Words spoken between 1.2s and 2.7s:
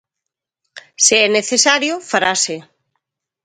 é necesario, farase.